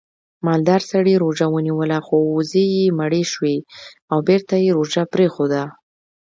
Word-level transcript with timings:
مالدار 0.47 0.81
سړي 0.91 1.13
روژه 1.23 1.47
ونیوله 1.51 1.99
خو 2.05 2.17
وزې 2.35 2.65
یې 2.75 2.85
مړې 2.99 3.23
شوې 3.33 3.57
او 4.11 4.17
بېرته 4.27 4.55
یې 4.63 4.69
روژه 4.77 5.03
پرېښوده 5.13 5.63